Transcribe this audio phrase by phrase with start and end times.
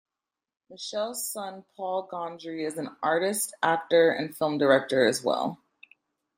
[0.71, 5.59] Michel's son Paul Gondry is an artist, actor, and film director as well.